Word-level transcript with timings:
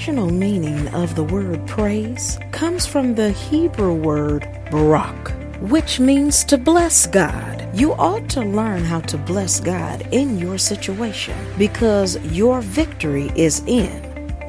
original 0.00 0.30
meaning 0.30 0.88
of 0.94 1.14
the 1.14 1.22
word 1.22 1.60
praise 1.66 2.38
comes 2.52 2.86
from 2.86 3.14
the 3.14 3.32
Hebrew 3.32 3.92
word 3.92 4.48
barak, 4.70 5.30
which 5.60 6.00
means 6.00 6.42
to 6.44 6.56
bless 6.56 7.06
God. 7.06 7.68
You 7.74 7.92
ought 7.92 8.26
to 8.30 8.40
learn 8.40 8.82
how 8.82 9.00
to 9.00 9.18
bless 9.18 9.60
God 9.60 10.00
in 10.10 10.38
your 10.38 10.56
situation 10.56 11.36
because 11.58 12.16
your 12.32 12.62
victory 12.62 13.30
is 13.36 13.62
in 13.66 13.92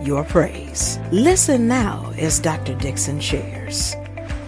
your 0.02 0.24
praise. 0.24 0.98
Listen 1.12 1.68
now 1.68 2.14
as 2.18 2.40
Dr. 2.40 2.74
Dixon 2.76 3.20
shares. 3.20 3.98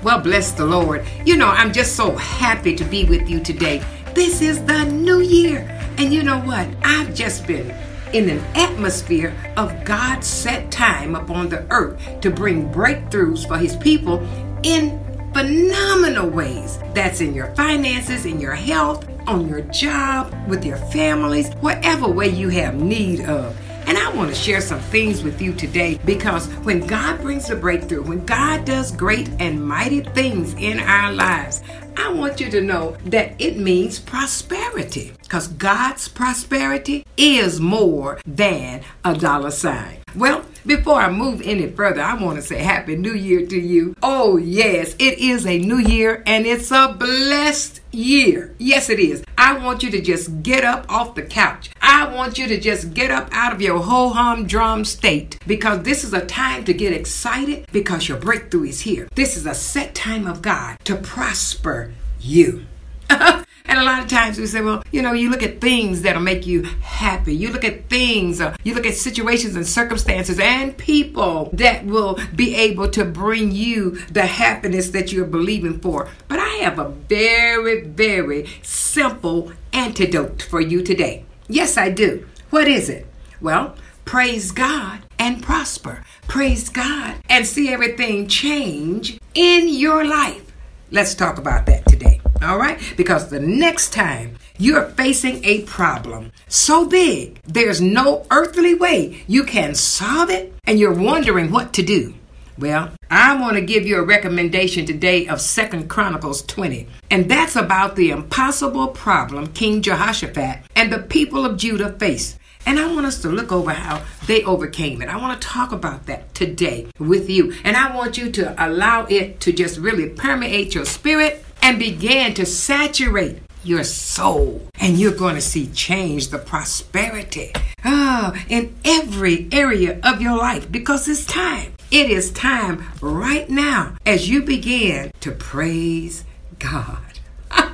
Well, 0.04 0.22
bless 0.22 0.54
the 0.54 0.66
Lord. 0.66 1.06
You 1.26 1.36
know, 1.36 1.50
I'm 1.50 1.74
just 1.74 1.98
so 1.98 2.16
happy 2.16 2.78
to 2.78 2.86
be 2.86 3.04
with 3.04 3.30
you 3.30 3.42
today. 3.42 3.84
This 4.14 4.42
is 4.42 4.64
the 4.64 4.86
new 4.86 5.20
year. 5.20 5.68
And 5.98 6.14
you 6.14 6.24
know 6.24 6.40
what? 6.40 6.66
I've 6.82 7.14
just 7.14 7.46
been 7.46 7.76
in 8.14 8.30
an 8.30 8.40
atmosphere 8.56 9.36
of 9.58 9.84
God's 9.84 10.28
set 10.28 10.72
time 10.72 11.16
upon 11.16 11.50
the 11.50 11.66
earth 11.72 12.22
to 12.22 12.30
bring 12.30 12.72
breakthroughs 12.72 13.48
for 13.48 13.58
his 13.58 13.76
people 13.76 14.22
in 14.64 15.00
phenomenal 15.34 16.30
ways. 16.30 16.80
That's 16.94 17.22
in 17.22 17.34
your 17.34 17.54
finances, 17.56 18.26
in 18.26 18.40
your 18.40 18.54
health, 18.54 19.08
on 19.28 19.50
your 19.50 19.62
job, 19.62 20.34
with 20.48 20.64
your 20.64 20.78
families, 20.78 21.52
whatever 21.56 22.08
way 22.08 22.30
you 22.30 22.50
have 22.50 22.76
need 22.76 23.22
of. 23.22 23.60
And 23.86 23.98
I 23.98 24.14
want 24.14 24.30
to 24.30 24.36
share 24.36 24.62
some 24.62 24.80
things 24.80 25.24
with 25.24 25.42
you 25.42 25.54
today 25.54 26.00
because 26.06 26.48
when 26.64 26.88
God 26.88 27.20
brings 27.22 27.50
a 27.50 27.56
breakthrough, 27.56 28.04
when 28.04 28.26
God 28.26 28.64
does 28.64 28.92
great 28.96 29.30
and 29.40 29.66
mighty 29.66 30.02
things 30.02 30.54
in 30.54 30.80
our 30.80 31.12
lives, 31.12 31.62
I 31.98 32.12
want 32.12 32.40
you 32.40 32.50
to 32.52 32.62
know 32.62 32.98
that 33.06 33.40
it 33.40 33.58
means 33.58 34.00
prosperity 34.00 35.14
because 35.22 35.48
God's 35.48 36.08
prosperity 36.08 37.06
is 37.18 37.60
more 37.60 38.20
than 38.26 38.82
a 39.04 39.16
dollar 39.16 39.52
sign. 39.52 40.00
Well, 40.16 40.46
before 40.66 41.02
I 41.02 41.12
move 41.12 41.42
any 41.44 41.68
further, 41.68 42.02
I 42.02 42.14
want 42.22 42.36
to 42.38 42.42
say 42.42 42.60
Happy 42.60 42.96
New 42.96 43.14
Year 43.14 43.46
to 43.48 43.60
you. 43.60 43.96
Oh, 44.04 44.38
yes, 44.38 44.96
it 45.00 45.18
is 45.18 45.46
a 45.46 45.58
new 45.58 45.80
year 45.80 46.24
and 46.28 46.46
it's 46.46 46.72
a 46.72 46.96
blessed 46.98 47.82
year. 47.92 48.54
Yes, 48.60 48.90
it 48.90 49.00
is. 49.00 49.24
I 49.38 49.58
want 49.58 49.82
you 49.84 49.90
to 49.92 50.02
just 50.02 50.44
get 50.44 50.64
up 50.64 50.86
off 50.90 51.16
the 51.16 51.24
couch. 51.24 51.72
I 51.96 52.12
want 52.12 52.40
you 52.40 52.48
to 52.48 52.60
just 52.60 52.96
get 52.96 53.12
up 53.12 53.30
out 53.32 53.54
of 53.54 53.62
your 53.62 53.80
ho 53.80 54.10
hum 54.10 54.48
drum 54.48 54.84
state 54.84 55.38
because 55.46 55.84
this 55.84 56.04
is 56.04 56.12
a 56.12 56.26
time 56.26 56.64
to 56.64 56.74
get 56.74 56.92
excited 56.92 57.68
because 57.72 58.10
your 58.10 58.18
breakthrough 58.18 58.64
is 58.64 58.82
here. 58.82 59.08
This 59.14 59.38
is 59.38 59.46
a 59.46 59.54
set 59.54 59.94
time 59.94 60.26
of 60.26 60.42
God 60.42 60.80
to 60.86 60.96
prosper 60.96 61.94
you. 62.20 62.66
And 63.66 63.80
a 63.80 63.86
lot 63.86 64.04
of 64.04 64.10
times 64.10 64.38
we 64.38 64.46
say, 64.46 64.62
well, 64.62 64.84
you 64.92 65.02
know, 65.02 65.14
you 65.14 65.30
look 65.30 65.42
at 65.42 65.62
things 65.62 66.02
that'll 66.02 66.22
make 66.22 66.46
you 66.46 66.64
happy. 66.82 67.34
You 67.34 67.50
look 67.50 67.64
at 67.64 67.90
things, 67.90 68.42
uh, 68.42 68.56
you 68.64 68.76
look 68.76 68.86
at 68.86 68.94
situations 68.94 69.56
and 69.56 69.66
circumstances 69.66 70.38
and 70.38 70.78
people 70.78 71.50
that 71.54 71.86
will 71.86 72.20
be 72.36 72.56
able 72.56 72.90
to 72.90 73.06
bring 73.06 73.52
you 73.52 73.92
the 74.12 74.26
happiness 74.26 74.90
that 74.90 75.14
you're 75.14 75.26
believing 75.26 75.80
for. 75.80 76.10
But 76.28 76.40
I 76.40 76.58
have 76.58 76.78
a 76.78 76.90
very, 76.90 77.82
very 77.86 78.48
simple 78.62 79.54
antidote 79.72 80.42
for 80.42 80.60
you 80.60 80.84
today. 80.84 81.24
Yes, 81.54 81.78
I 81.78 81.92
do. 81.92 82.26
What 82.50 82.68
is 82.68 82.90
it? 82.90 83.06
Well, 83.40 83.76
praise 84.06 84.50
God 84.50 85.02
and 85.20 85.44
prosper. 85.44 86.04
Praise 86.28 86.68
God 86.68 87.18
and 87.30 87.46
see 87.46 87.72
everything 87.72 88.28
change 88.28 89.20
in 89.36 89.68
your 89.68 90.04
life. 90.04 90.52
Let's 90.90 91.14
talk 91.14 91.38
about 91.38 91.68
that 91.68 91.86
today. 91.86 92.22
All 92.42 92.58
right? 92.58 92.80
Because 92.98 93.30
the 93.30 93.40
next 93.40 93.94
time 93.94 94.36
you're 94.58 94.90
facing 94.98 95.46
a 95.46 95.62
problem 95.62 96.32
so 96.48 96.88
big, 96.88 97.40
there's 97.44 97.80
no 97.80 98.26
earthly 98.32 98.74
way 98.74 99.24
you 99.28 99.44
can 99.44 99.76
solve 99.76 100.32
it, 100.32 100.56
and 100.64 100.80
you're 100.80 100.92
wondering 100.92 101.52
what 101.52 101.72
to 101.74 101.84
do. 101.84 102.16
Well, 102.58 102.92
I 103.10 103.40
want 103.42 103.56
to 103.56 103.62
give 103.62 103.88
you 103.88 103.98
a 103.98 104.06
recommendation 104.06 104.86
today 104.86 105.28
of 105.28 105.42
Second 105.42 105.90
Chronicles 105.90 106.44
20, 106.44 106.88
and 107.10 107.30
that's 107.30 107.56
about 107.56 107.96
the 107.96 108.12
impossible 108.12 108.90
problem 108.90 109.48
King 109.48 109.82
Jehoshaphat 109.82 110.60
and 110.76 110.94
the 110.94 111.00
people 111.00 111.48
of 111.48 111.58
Judah 111.58 111.94
faced. 111.94 112.38
And 112.68 112.80
I 112.80 112.94
want 112.94 113.08
us 113.08 113.22
to 113.24 113.30
look 113.30 113.52
over 113.52 113.72
how 113.72 114.06
they 114.28 114.44
overcame 114.44 115.02
it. 115.02 115.10
I 115.10 115.18
want 115.18 115.42
to 115.42 115.48
talk 115.48 115.72
about 115.72 116.06
that 116.06 116.34
today 116.36 116.88
with 117.00 117.28
you. 117.28 117.54
And 117.64 117.76
I 117.76 117.94
want 117.96 118.18
you 118.18 118.32
to 118.34 118.66
allow 118.66 119.06
it 119.08 119.40
to 119.42 119.52
just 119.52 119.80
really 119.80 120.10
permeate 120.10 120.76
your 120.76 120.86
spirit 120.86 121.44
and 121.62 121.80
begin 121.80 122.36
to 122.36 122.46
saturate 122.46 123.40
your 123.64 123.84
soul. 123.84 124.68
And 124.80 125.00
you're 125.00 125.12
going 125.12 125.36
to 125.36 125.42
see 125.42 125.68
change, 125.68 126.30
the 126.30 126.38
prosperity 126.38 127.52
oh, 127.84 128.34
in 128.48 128.76
every 128.86 129.50
area 129.52 130.00
of 130.04 130.22
your 130.22 130.38
life 130.38 130.72
because 130.72 131.08
it's 131.08 131.26
time. 131.26 131.74
It 131.94 132.10
is 132.10 132.32
time 132.32 132.86
right 133.02 133.48
now 133.48 133.98
as 134.04 134.28
you 134.28 134.42
begin 134.42 135.12
to 135.20 135.32
praise 135.32 136.26
God. 136.58 137.20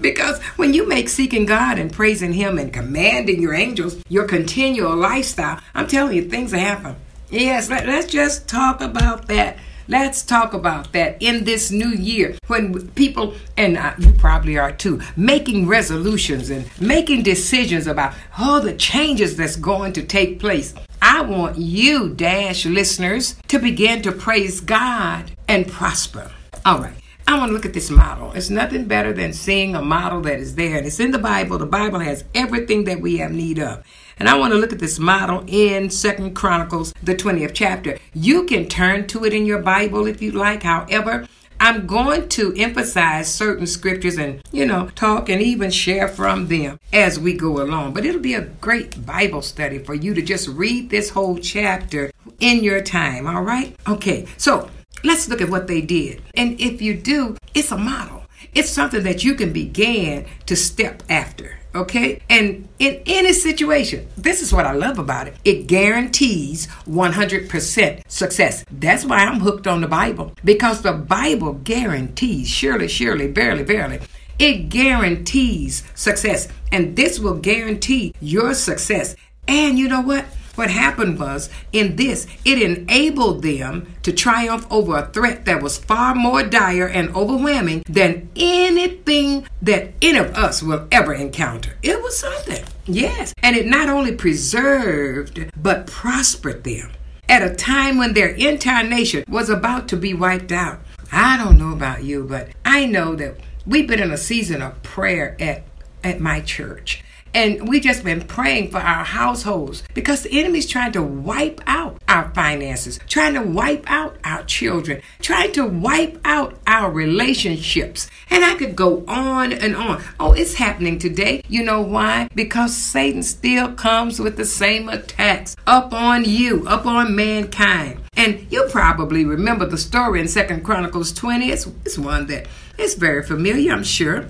Because 0.00 0.42
when 0.56 0.74
you 0.74 0.88
make 0.88 1.08
seeking 1.08 1.46
God 1.46 1.78
and 1.78 1.92
praising 1.92 2.32
Him 2.32 2.58
and 2.58 2.72
commanding 2.72 3.40
your 3.40 3.54
angels 3.54 4.02
your 4.08 4.26
continual 4.26 4.96
lifestyle, 4.96 5.60
I'm 5.76 5.86
telling 5.86 6.16
you, 6.16 6.28
things 6.28 6.50
happen. 6.50 6.96
Yes, 7.30 7.70
let, 7.70 7.88
us 7.88 8.06
just 8.06 8.48
talk 8.48 8.80
about 8.80 9.28
that. 9.28 9.58
Let's 9.86 10.22
talk 10.22 10.54
about 10.54 10.92
that 10.94 11.22
in 11.22 11.44
this 11.44 11.70
new 11.70 11.90
year 11.90 12.36
when 12.48 12.88
people, 12.88 13.34
and 13.56 13.78
you 14.00 14.12
probably 14.14 14.58
are 14.58 14.72
too, 14.72 15.00
making 15.16 15.68
resolutions 15.68 16.50
and 16.50 16.68
making 16.80 17.22
decisions 17.22 17.86
about 17.86 18.14
all 18.36 18.60
the 18.60 18.74
changes 18.74 19.36
that's 19.36 19.54
going 19.54 19.92
to 19.92 20.02
take 20.02 20.40
place. 20.40 20.74
I 21.04 21.20
want 21.20 21.58
you, 21.58 22.10
Dash 22.10 22.64
listeners, 22.64 23.34
to 23.48 23.58
begin 23.58 24.02
to 24.02 24.12
praise 24.12 24.60
God 24.60 25.32
and 25.48 25.66
prosper. 25.66 26.30
All 26.64 26.78
right. 26.78 26.94
I 27.26 27.36
want 27.36 27.48
to 27.48 27.52
look 27.54 27.66
at 27.66 27.72
this 27.72 27.90
model. 27.90 28.30
It's 28.32 28.50
nothing 28.50 28.84
better 28.84 29.12
than 29.12 29.32
seeing 29.32 29.74
a 29.74 29.82
model 29.82 30.20
that 30.22 30.38
is 30.38 30.54
there. 30.54 30.76
And 30.76 30.86
it's 30.86 31.00
in 31.00 31.10
the 31.10 31.18
Bible. 31.18 31.58
The 31.58 31.66
Bible 31.66 31.98
has 31.98 32.22
everything 32.36 32.84
that 32.84 33.00
we 33.00 33.16
have 33.16 33.32
need 33.32 33.58
of. 33.58 33.82
And 34.16 34.28
I 34.28 34.38
want 34.38 34.52
to 34.52 34.58
look 34.58 34.72
at 34.72 34.78
this 34.78 35.00
model 35.00 35.42
in 35.48 35.90
Second 35.90 36.34
Chronicles, 36.34 36.94
the 37.02 37.16
20th 37.16 37.52
chapter. 37.52 37.98
You 38.14 38.44
can 38.44 38.68
turn 38.68 39.08
to 39.08 39.24
it 39.24 39.34
in 39.34 39.44
your 39.44 39.60
Bible 39.60 40.06
if 40.06 40.22
you 40.22 40.30
like. 40.30 40.62
However, 40.62 41.26
I'm 41.62 41.86
going 41.86 42.28
to 42.30 42.52
emphasize 42.56 43.32
certain 43.32 43.66
scriptures 43.66 44.18
and, 44.18 44.42
you 44.50 44.66
know, 44.66 44.88
talk 44.96 45.28
and 45.28 45.40
even 45.40 45.70
share 45.70 46.08
from 46.08 46.48
them 46.48 46.78
as 46.92 47.20
we 47.20 47.34
go 47.34 47.62
along. 47.62 47.94
But 47.94 48.04
it'll 48.04 48.20
be 48.20 48.34
a 48.34 48.42
great 48.60 49.06
Bible 49.06 49.42
study 49.42 49.78
for 49.78 49.94
you 49.94 50.12
to 50.12 50.22
just 50.22 50.48
read 50.48 50.90
this 50.90 51.10
whole 51.10 51.38
chapter 51.38 52.10
in 52.40 52.64
your 52.64 52.82
time, 52.82 53.28
all 53.28 53.42
right? 53.42 53.76
Okay, 53.86 54.26
so 54.36 54.68
Let's 55.04 55.28
look 55.28 55.40
at 55.40 55.50
what 55.50 55.66
they 55.66 55.80
did. 55.80 56.22
And 56.34 56.60
if 56.60 56.80
you 56.80 56.94
do, 56.94 57.36
it's 57.54 57.72
a 57.72 57.78
model. 57.78 58.24
It's 58.54 58.70
something 58.70 59.02
that 59.02 59.24
you 59.24 59.34
can 59.34 59.52
begin 59.52 60.26
to 60.46 60.54
step 60.54 61.02
after. 61.08 61.58
Okay? 61.74 62.20
And 62.28 62.68
in 62.78 63.02
any 63.06 63.32
situation, 63.32 64.08
this 64.16 64.42
is 64.42 64.52
what 64.52 64.66
I 64.66 64.72
love 64.72 64.98
about 64.98 65.28
it. 65.28 65.36
It 65.44 65.66
guarantees 65.66 66.66
100% 66.86 68.02
success. 68.10 68.64
That's 68.70 69.04
why 69.04 69.18
I'm 69.18 69.40
hooked 69.40 69.66
on 69.66 69.80
the 69.80 69.88
Bible. 69.88 70.34
Because 70.44 70.82
the 70.82 70.92
Bible 70.92 71.54
guarantees, 71.54 72.48
surely, 72.48 72.88
surely, 72.88 73.28
barely, 73.28 73.64
barely, 73.64 74.00
it 74.38 74.68
guarantees 74.68 75.82
success. 75.94 76.48
And 76.70 76.96
this 76.96 77.18
will 77.18 77.36
guarantee 77.38 78.14
your 78.20 78.54
success. 78.54 79.16
And 79.48 79.78
you 79.78 79.88
know 79.88 80.02
what? 80.02 80.24
What 80.54 80.70
happened 80.70 81.18
was, 81.18 81.48
in 81.72 81.96
this, 81.96 82.26
it 82.44 82.60
enabled 82.60 83.42
them 83.42 83.94
to 84.02 84.12
triumph 84.12 84.66
over 84.70 84.98
a 84.98 85.06
threat 85.06 85.46
that 85.46 85.62
was 85.62 85.78
far 85.78 86.14
more 86.14 86.42
dire 86.42 86.86
and 86.86 87.14
overwhelming 87.16 87.82
than 87.86 88.28
anything 88.36 89.46
that 89.62 89.94
any 90.02 90.18
of 90.18 90.34
us 90.34 90.62
will 90.62 90.86
ever 90.92 91.14
encounter. 91.14 91.76
It 91.82 92.02
was 92.02 92.18
something, 92.18 92.64
yes. 92.84 93.32
And 93.42 93.56
it 93.56 93.66
not 93.66 93.88
only 93.88 94.14
preserved, 94.14 95.50
but 95.56 95.86
prospered 95.86 96.64
them 96.64 96.90
at 97.28 97.42
a 97.42 97.54
time 97.54 97.96
when 97.96 98.12
their 98.12 98.28
entire 98.28 98.86
nation 98.86 99.24
was 99.28 99.48
about 99.48 99.88
to 99.88 99.96
be 99.96 100.12
wiped 100.12 100.52
out. 100.52 100.80
I 101.10 101.38
don't 101.38 101.58
know 101.58 101.72
about 101.72 102.04
you, 102.04 102.24
but 102.24 102.50
I 102.64 102.86
know 102.86 103.14
that 103.16 103.36
we've 103.66 103.86
been 103.88 104.00
in 104.00 104.10
a 104.10 104.18
season 104.18 104.60
of 104.60 104.82
prayer 104.82 105.36
at, 105.40 105.64
at 106.04 106.20
my 106.20 106.40
church. 106.40 107.02
And 107.34 107.66
we 107.68 107.80
just 107.80 108.04
been 108.04 108.22
praying 108.22 108.70
for 108.70 108.78
our 108.78 109.04
households 109.04 109.82
because 109.94 110.22
the 110.22 110.38
enemy's 110.38 110.66
trying 110.66 110.92
to 110.92 111.02
wipe 111.02 111.60
out 111.66 112.02
our 112.06 112.30
finances, 112.34 113.00
trying 113.08 113.34
to 113.34 113.42
wipe 113.42 113.90
out 113.90 114.16
our 114.22 114.42
children, 114.44 115.00
trying 115.20 115.52
to 115.52 115.66
wipe 115.66 116.20
out 116.26 116.58
our 116.66 116.90
relationships. 116.90 118.10
And 118.28 118.44
I 118.44 118.54
could 118.56 118.76
go 118.76 119.04
on 119.08 119.52
and 119.52 119.74
on. 119.74 120.02
Oh, 120.20 120.32
it's 120.34 120.54
happening 120.54 120.98
today. 120.98 121.42
You 121.48 121.64
know 121.64 121.80
why? 121.80 122.28
Because 122.34 122.76
Satan 122.76 123.22
still 123.22 123.72
comes 123.72 124.20
with 124.20 124.36
the 124.36 124.44
same 124.44 124.90
attacks 124.90 125.56
up 125.66 125.94
on 125.94 126.24
you, 126.24 126.66
up 126.68 126.84
on 126.84 127.16
mankind. 127.16 128.00
And 128.14 128.46
you 128.50 128.68
probably 128.70 129.24
remember 129.24 129.64
the 129.64 129.78
story 129.78 130.20
in 130.20 130.28
Second 130.28 130.64
Chronicles 130.64 131.12
20. 131.12 131.48
It's, 131.48 131.66
it's 131.86 131.98
one 131.98 132.26
that 132.26 132.46
is 132.76 132.94
very 132.94 133.22
familiar, 133.22 133.72
I'm 133.72 133.84
sure. 133.84 134.28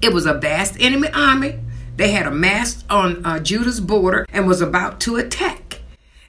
It 0.00 0.14
was 0.14 0.24
a 0.24 0.34
vast 0.34 0.80
enemy 0.80 1.08
army 1.12 1.58
they 1.98 2.12
had 2.12 2.26
amassed 2.28 2.84
on 2.88 3.26
uh, 3.26 3.40
Judah's 3.40 3.80
border 3.80 4.24
and 4.32 4.46
was 4.46 4.60
about 4.60 5.00
to 5.00 5.16
attack. 5.16 5.80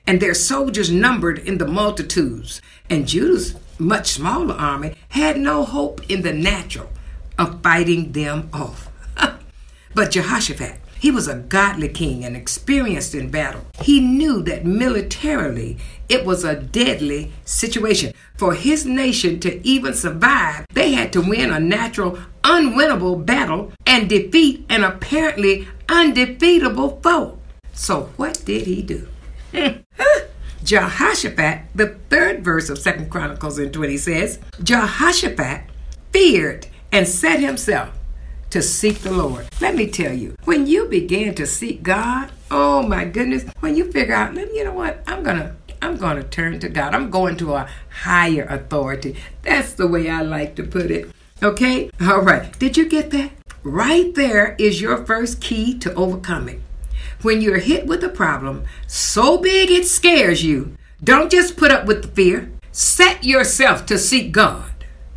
and 0.08 0.20
their 0.20 0.34
soldiers 0.34 0.90
numbered 0.90 1.38
in 1.38 1.60
the 1.60 1.68
multitudes. 1.68 2.60
And 2.90 3.08
Judah's 3.08 3.54
much 3.78 4.08
smaller 4.08 4.56
army 4.56 4.96
had 5.10 5.38
no 5.38 5.64
hope 5.64 6.02
in 6.10 6.24
the 6.24 6.34
natural 6.34 6.90
of 7.38 7.62
fighting 7.62 8.14
them 8.14 8.50
off. 8.52 8.90
but 9.94 10.10
Jehoshaphat, 10.10 10.80
he 11.00 11.12
was 11.12 11.28
a 11.28 11.36
godly 11.36 11.88
king 11.88 12.26
and 12.26 12.36
experienced 12.36 13.16
in 13.16 13.32
battle. 13.32 13.66
He 13.82 14.02
knew 14.02 14.42
that 14.44 14.66
militarily 14.66 15.78
it 16.10 16.26
was 16.26 16.44
a 16.44 16.60
deadly 16.60 17.32
situation. 17.46 18.14
For 18.36 18.54
his 18.54 18.86
nation 18.86 19.40
to 19.42 19.66
even 19.66 19.94
survive, 19.94 20.66
they 20.74 20.92
had 20.92 21.14
to 21.14 21.22
win 21.22 21.52
a 21.52 21.60
natural, 21.60 22.20
unwinnable 22.44 23.26
battle 23.26 23.72
and 23.86 24.10
defeat 24.10 24.66
an 24.70 24.84
apparently 24.84 25.68
undefeatable 25.88 27.00
foe. 27.02 27.40
So, 27.74 28.12
what 28.18 28.44
did 28.44 28.68
he 28.68 28.82
do? 28.82 29.08
Jehoshaphat, 30.64 31.62
the 31.74 31.96
third 32.10 32.44
verse 32.44 32.70
of 32.70 32.78
Second 32.78 33.10
Chronicles 33.10 33.58
in 33.58 33.72
20 33.72 33.98
says, 33.98 34.40
Jehoshaphat 34.62 35.62
feared 36.12 36.68
and 36.92 37.08
set 37.08 37.40
himself 37.40 37.99
to 38.50 38.62
seek 38.62 39.00
the 39.00 39.12
Lord. 39.12 39.48
Let 39.62 39.76
me 39.76 39.88
tell 39.88 40.14
you, 40.14 40.36
when 40.46 40.68
you 40.68 40.86
begin 40.86 41.36
to 41.36 41.46
seek 41.46 41.84
God, 41.84 42.32
oh 42.50 42.84
my 42.84 43.06
goodness, 43.06 43.46
when 43.60 43.76
you 43.76 43.92
figure 43.92 44.16
out, 44.16 44.36
you 44.36 44.64
know 44.64 44.74
what, 44.74 45.04
I'm 45.08 45.24
gonna 45.24 45.56
I'm 45.82 45.98
going 45.98 46.18
to 46.18 46.24
turn 46.24 46.60
to 46.60 46.70
God. 46.70 46.94
I'm 46.94 47.10
going 47.10 47.38
to 47.38 47.56
a 47.56 47.70
higher 48.02 48.44
authority. 48.44 49.16
That's 49.44 49.74
the 49.74 49.88
way 49.88 50.10
I 50.10 50.22
like 50.22 50.56
to 50.56 50.64
put 50.64 50.92
it. 50.92 51.10
Okay? 51.42 51.90
All 52.02 52.22
right. 52.22 52.58
Did 52.60 52.76
you 52.76 52.88
get 52.88 53.12
that? 53.12 53.32
Right 53.64 54.14
there 54.14 54.56
is 54.60 54.82
your 54.82 55.06
first 55.06 55.42
key 55.42 55.78
to 55.80 55.94
overcoming. 55.94 56.64
When 57.22 57.42
you're 57.42 57.60
hit 57.60 57.86
with 57.86 58.04
a 58.04 58.10
problem 58.10 58.66
so 58.88 59.38
big 59.38 59.70
it 59.70 59.86
scares 59.86 60.44
you, 60.44 60.76
don't 61.04 61.32
just 61.32 61.58
put 61.58 61.72
up 61.72 61.86
with 61.86 62.02
the 62.02 62.08
fear. 62.10 62.52
Set 62.72 63.24
yourself 63.24 63.86
to 63.88 63.98
seek 63.98 64.32
God. 64.32 64.72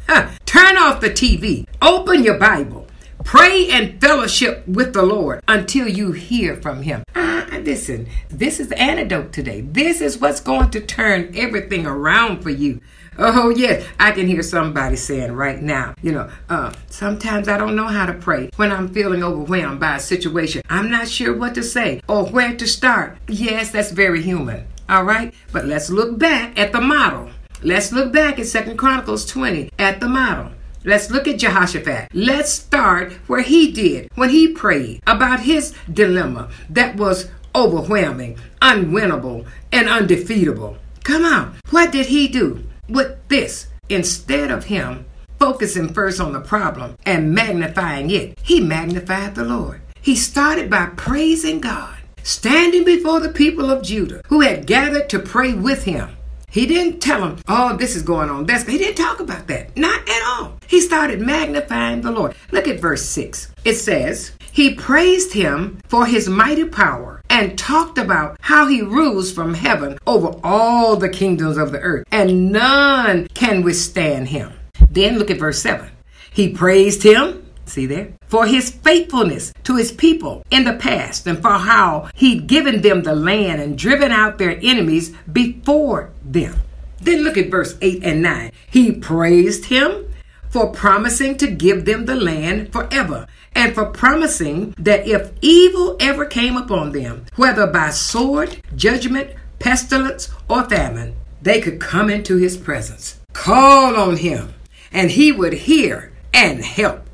Huh. 0.09 0.31
Turn 0.47 0.77
off 0.77 1.01
the 1.01 1.11
TV. 1.11 1.67
Open 1.81 2.25
your 2.25 2.39
Bible. 2.39 2.82
Pray 3.25 3.69
and 3.71 4.01
fellowship 4.01 4.67
with 4.67 4.93
the 4.93 5.03
Lord 5.03 5.43
until 5.49 5.89
you 5.89 6.13
hear 6.13 6.57
from 6.57 6.83
Him. 6.83 7.03
Uh, 7.15 7.47
listen, 7.63 8.09
this 8.29 8.61
is 8.61 8.69
the 8.69 8.79
antidote 8.79 9.33
today. 9.33 9.61
This 9.61 10.01
is 10.01 10.19
what's 10.19 10.41
going 10.41 10.71
to 10.71 10.81
turn 10.81 11.33
everything 11.35 11.87
around 11.87 12.43
for 12.43 12.51
you. 12.51 12.81
Oh, 13.19 13.51
yes, 13.51 13.87
I 14.01 14.13
can 14.13 14.27
hear 14.27 14.43
somebody 14.43 14.97
saying 14.97 15.33
right 15.33 15.61
now, 15.61 15.95
you 16.03 16.13
know, 16.13 16.31
uh, 16.49 16.73
sometimes 16.89 17.47
I 17.47 17.59
don't 17.59 17.77
know 17.77 17.87
how 17.87 18.07
to 18.07 18.15
pray 18.15 18.49
when 18.57 18.73
I'm 18.73 18.89
feeling 18.89 19.23
overwhelmed 19.23 19.81
by 19.81 19.97
a 19.97 20.01
situation. 20.01 20.63
I'm 20.71 20.91
not 20.91 21.09
sure 21.09 21.37
what 21.37 21.55
to 21.57 21.63
say 21.63 22.01
or 22.09 22.25
where 22.27 22.57
to 22.57 22.67
start. 22.67 23.19
Yes, 23.29 23.71
that's 23.71 23.91
very 23.91 24.23
human. 24.23 24.67
All 24.89 25.05
right, 25.05 25.35
but 25.53 25.67
let's 25.67 25.91
look 25.91 26.19
back 26.19 26.59
at 26.59 26.73
the 26.73 26.81
model. 26.81 27.31
Let's 27.63 27.93
look 27.93 28.13
back 28.13 28.39
at 28.39 28.47
Second 28.47 28.77
Chronicles 28.77 29.27
20 29.27 29.71
at 29.79 30.01
the 30.01 30.09
model. 30.09 30.53
Let's 30.85 31.11
look 31.11 31.29
at 31.29 31.39
Jehoshaphat. 31.39 32.09
Let's 32.13 32.53
start 32.53 33.13
where 33.29 33.43
he 33.43 33.71
did 33.71 34.11
when 34.17 34.31
he 34.31 34.49
prayed 34.53 35.01
about 35.07 35.41
his 35.41 35.75
dilemma 35.93 36.51
that 36.71 36.97
was 36.97 37.31
overwhelming, 37.55 38.39
unwinnable, 38.61 39.47
and 39.71 39.89
undefeatable. 39.89 40.77
Come 41.05 41.25
on, 41.25 41.57
what 41.71 41.93
did 41.93 42.07
he 42.07 42.27
do 42.29 42.65
with 42.89 43.17
this? 43.29 43.69
Instead 43.89 44.51
of 44.51 44.65
him 44.65 45.05
focusing 45.39 45.93
first 45.93 46.21
on 46.21 46.33
the 46.33 46.41
problem 46.41 46.97
and 47.05 47.35
magnifying 47.35 48.11
it, 48.11 48.39
he 48.43 48.61
magnified 48.61 49.35
the 49.35 49.45
Lord. 49.45 49.81
He 50.01 50.17
started 50.17 50.71
by 50.71 50.87
praising 50.97 51.61
God, 51.61 51.97
standing 52.23 52.85
before 52.85 53.21
the 53.21 53.29
people 53.29 53.71
of 53.71 53.83
Judah 53.83 54.23
who 54.29 54.41
had 54.41 54.67
gathered 54.67 55.09
to 55.11 55.19
pray 55.19 55.53
with 55.53 55.85
him. 55.85 56.17
He 56.53 56.67
didn't 56.67 57.01
tell 57.01 57.21
them, 57.21 57.39
oh, 57.49 57.79
this 57.79 57.97
is 57.97 58.03
going 58.03 58.29
on. 58.29 58.45
That's, 58.45 58.65
he 58.65 58.77
didn't 58.77 59.03
talk 59.03 59.21
about 59.21 59.47
that. 59.47 59.75
Not 59.75 60.07
at 60.07 60.23
all. 60.27 60.59
He 60.67 60.83
started 60.83 61.19
magnifying 61.19 62.03
the 62.03 62.11
Lord. 62.11 62.37
Look 62.51 62.69
at 62.69 62.79
verse 62.79 63.07
6. 63.07 63.55
It 63.65 63.77
says, 63.77 64.33
He 64.53 64.75
praised 64.75 65.33
him 65.33 65.81
for 65.89 66.05
his 66.05 66.29
mighty 66.29 66.67
power 66.67 67.23
and 67.31 67.59
talked 67.59 67.97
about 67.97 68.37
how 68.43 68.67
he 68.67 68.83
rules 68.83 69.33
from 69.33 69.55
heaven 69.55 69.99
over 70.07 70.39
all 70.45 70.97
the 70.97 71.09
kingdoms 71.09 71.57
of 71.57 71.73
the 71.73 71.81
earth, 71.81 72.07
and 72.13 72.53
none 72.53 73.29
can 73.29 73.63
withstand 73.63 74.29
him. 74.29 74.53
Then 74.91 75.19
look 75.19 75.31
at 75.31 75.39
verse 75.39 75.63
7. 75.63 75.89
He 76.35 76.51
praised 76.51 77.03
him 77.03 77.51
See 77.73 77.87
there? 77.87 78.13
For 78.27 78.45
his 78.45 78.71
faithfulness 78.71 79.55
to 79.65 79.77
his 79.77 79.93
people 79.93 80.45
in 80.51 80.65
the 80.65 80.75
past 80.75 81.27
and 81.27 81.41
for 81.41 81.53
how 81.53 82.11
he'd 82.15 82.47
given 82.47 82.83
them 82.83 83.03
the 83.03 83.15
land 83.15 83.63
and 83.63 83.79
driven 83.79 84.13
out 84.13 84.37
their 84.37 84.59
enemies 84.63 85.15
before 85.33 86.11
them. 86.23 86.61
Then 87.01 87.23
look 87.25 87.39
at 87.39 87.51
verse 87.51 87.79
8 87.81 88.05
and 88.05 88.21
9. 88.21 88.53
He 88.71 88.93
praised 88.93 89.65
him 89.65 90.13
for 90.51 90.71
promising 90.71 91.39
to 91.39 91.47
give 91.47 91.87
them 91.87 92.05
the 92.05 92.15
land 92.15 92.71
forever 92.75 93.27
and 93.55 93.75
for 93.75 93.87
promising 93.87 94.75
that 94.77 95.09
if 95.09 95.33
evil 95.41 95.97
ever 95.99 96.27
came 96.27 96.59
upon 96.59 96.93
them, 96.93 97.25
whether 97.37 97.67
by 97.67 97.89
sword, 97.89 98.61
judgment, 98.77 99.31
pestilence, 99.61 100.29
or 100.47 100.65
famine, 100.65 101.17
they 101.41 101.59
could 101.59 101.81
come 101.81 102.11
into 102.11 102.37
his 102.37 102.59
presence. 102.59 103.19
Call 103.33 103.97
on 103.97 104.19
him, 104.19 104.53
and 104.93 105.11
he 105.11 105.33
would 105.33 105.55
hear 105.55 106.13
and 106.35 106.63
help. 106.63 107.09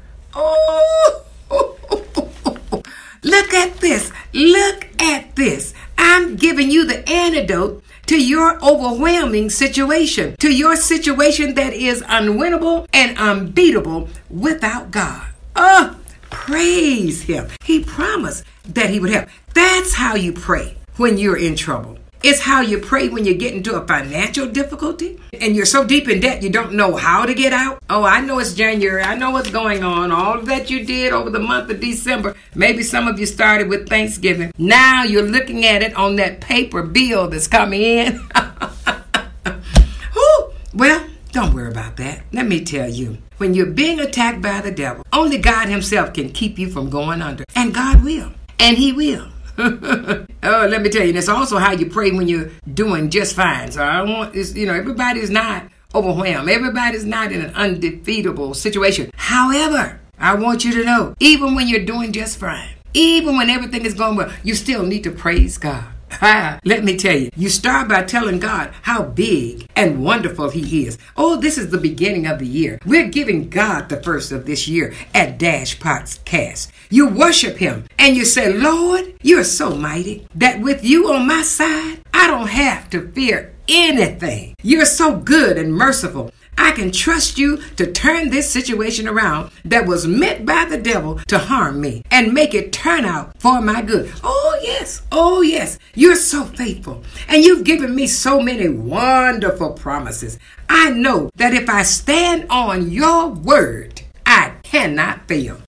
Look 3.23 3.53
at 3.55 3.79
this. 3.81 4.13
Look 4.33 4.87
at 5.01 5.35
this. 5.37 5.75
I'm 5.97 6.37
giving 6.37 6.71
you 6.71 6.87
the 6.87 7.09
antidote 7.09 7.83
to 8.07 8.23
your 8.23 8.59
overwhelming 8.65 9.51
situation, 9.51 10.37
to 10.39 10.51
your 10.51 10.77
situation 10.77 11.55
that 11.55 11.75
is 11.75 12.03
unwinnable 12.03 12.87
and 12.93 13.19
unbeatable 13.19 14.09
without 14.31 14.91
God. 14.91 15.27
Oh, 15.57 15.97
praise 16.31 17.23
Him. 17.23 17.49
He 17.65 17.85
promised 17.85 18.45
that 18.65 18.91
He 18.91 19.01
would 19.01 19.11
help. 19.11 19.29
That's 19.53 19.95
how 19.95 20.15
you 20.15 20.33
pray 20.33 20.77
when 20.97 21.19
you're 21.19 21.37
in 21.37 21.55
trouble. 21.57 21.98
It's 22.21 22.41
how 22.41 22.63
you 22.63 22.79
pray 22.79 23.09
when 23.09 23.25
you 23.25 23.35
get 23.35 23.55
into 23.55 23.81
a 23.81 23.87
financial 23.87 24.49
difficulty 24.49 25.21
and 25.41 25.55
you're 25.55 25.65
so 25.65 25.85
deep 25.85 26.09
in 26.09 26.19
debt 26.19 26.43
you 26.43 26.51
don't 26.51 26.73
know 26.73 26.97
how 26.97 27.25
to 27.25 27.33
get 27.33 27.53
out. 27.53 27.81
Oh, 27.89 28.03
I 28.03 28.21
know 28.21 28.41
it's 28.41 28.55
January. 28.55 29.03
I 29.03 29.15
know 29.15 29.31
what's 29.31 29.51
going 29.51 29.85
on. 29.85 30.11
All 30.11 30.41
that 30.43 30.69
you 30.69 30.85
did 30.85 31.13
over 31.13 31.31
the 31.31 31.39
month 31.39 31.71
of 31.71 31.79
December. 31.79 32.35
Maybe 32.57 32.83
some 32.83 33.07
of 33.07 33.21
you 33.21 33.27
started 33.27 33.69
with 33.69 33.89
Thanksgiving. 33.89 34.53
Now 34.59 35.05
you're 35.05 35.23
looking 35.23 35.65
at 35.65 35.83
it 35.83 35.95
on 35.95 36.17
that 36.17 36.41
paper 36.41 36.83
bill 36.83 37.29
that's 37.29 37.47
coming 37.47 37.83
in. 37.83 38.29
well, 40.75 41.07
don't 41.31 41.55
worry 41.55 41.71
about 41.71 41.99
that. 41.99 42.23
Let 42.33 42.47
me 42.47 42.65
tell 42.65 42.89
you. 42.89 43.19
When 43.37 43.55
you're 43.55 43.67
being 43.67 44.01
attacked 44.01 44.43
by 44.43 44.61
the 44.61 44.73
devil, 44.73 45.05
only 45.13 45.39
God 45.39 45.69
Himself 45.69 46.15
can 46.15 46.33
keep 46.33 46.59
you 46.59 46.69
from 46.69 46.91
going 46.91 47.23
under. 47.23 47.45
And 47.55 47.73
God 47.73 48.03
will. 48.03 48.33
And 48.59 48.77
He 48.77 48.93
will. 48.93 49.29
oh, 50.43 50.69
let 50.71 50.83
me 50.83 50.89
tell 50.89 51.05
you, 51.05 51.13
that's 51.13 51.29
also 51.29 51.59
how 51.59 51.73
you 51.73 51.87
pray 51.87 52.13
when 52.13 52.29
you're 52.29 52.51
doing 52.73 53.11
just 53.11 53.35
fine. 53.35 53.73
So 53.73 53.83
I 53.83 54.03
want, 54.03 54.35
this, 54.35 54.55
you 54.55 54.67
know, 54.67 54.75
everybody's 54.75 55.31
not 55.31 55.65
overwhelmed. 55.95 56.49
Everybody's 56.49 57.05
not 57.05 57.33
in 57.33 57.41
an 57.41 57.55
undefeatable 57.55 58.55
situation. 58.55 59.11
However, 59.17 60.01
I 60.19 60.35
want 60.35 60.65
you 60.65 60.73
to 60.75 60.85
know, 60.85 61.15
even 61.19 61.57
when 61.57 61.67
you're 61.67 61.85
doing 61.85 62.13
just 62.13 62.39
fine, 62.39 62.71
even 62.95 63.37
when 63.37 63.51
everything 63.51 63.85
is 63.85 63.95
going 63.95 64.17
well, 64.17 64.33
you 64.45 64.55
still 64.55 64.85
need 64.85 65.03
to 65.05 65.11
praise 65.11 65.59
God. 65.59 65.85
Let 66.21 66.85
me 66.85 66.97
tell 66.97 67.17
you, 67.17 67.31
you 67.37 67.49
start 67.49 67.89
by 67.89 68.03
telling 68.03 68.39
God 68.39 68.73
how 68.83 69.03
big 69.03 69.69
and 69.77 70.03
wonderful 70.03 70.51
He 70.51 70.87
is. 70.87 70.99
Oh, 71.17 71.37
this 71.37 71.59
is 71.59 71.71
the 71.71 71.79
beginning 71.79 72.27
of 72.27 72.39
the 72.39 72.47
year. 72.47 72.79
We're 72.85 73.09
giving 73.09 73.49
God 73.49 73.89
the 73.89 74.03
first 74.03 74.33
of 74.33 74.47
this 74.47 74.67
year 74.67 74.95
at 75.15 75.39
Dash 75.39 75.79
Podcast. 75.79 76.71
You 76.91 77.09
worship 77.09 77.57
Him 77.57 77.85
and 77.99 78.17
you 78.17 78.25
say, 78.25 78.53
Lord, 78.53 79.15
you're 79.23 79.45
so 79.45 79.75
mighty 79.75 80.27
that 80.35 80.61
with 80.61 80.85
you 80.85 81.13
on 81.13 81.27
my 81.27 81.43
side, 81.43 82.01
I 82.13 82.27
don't 82.27 82.49
have 82.49 82.91
to 82.91 83.11
fear 83.13 83.55
anything. 83.69 84.55
You're 84.63 84.87
so 84.87 85.17
good 85.17 85.59
and 85.59 85.73
merciful 85.73 86.33
I 86.59 86.73
can 86.73 86.91
trust 86.91 87.39
you 87.39 87.59
to 87.77 87.91
turn 87.93 88.31
this 88.31 88.51
situation 88.51 89.09
around 89.09 89.53
that 89.65 89.87
was 89.87 90.07
meant 90.07 90.45
by 90.45 90.65
the 90.65 90.77
devil 90.77 91.19
to 91.29 91.39
harm 91.39 91.81
me 91.81 92.03
and 92.11 92.35
make 92.35 92.53
it 92.53 92.73
turn 92.73 93.05
out 93.05 93.41
for 93.41 93.63
my 93.63 93.81
good. 93.81 94.13
Oh, 94.25 94.59
yes. 94.63 95.03
Oh, 95.13 95.41
yes. 95.41 95.79
You're 95.95 96.17
so 96.17 96.45
faithful. 96.45 97.05
And 97.29 97.45
you've 97.45 97.65
given 97.65 97.95
me 97.95 98.09
so 98.09 98.41
many 98.41 98.69
wonderful 98.69 99.73
promises. 99.75 100.39
I 100.69 100.91
know 100.91 101.31
that 101.37 101.55
if 101.55 101.69
I 101.69 101.85
stand 101.85 102.47
on 102.51 102.91
your 102.91 103.29
word, 103.29 104.03
I 104.27 104.55
cannot 104.65 105.29
fail. 105.29 105.59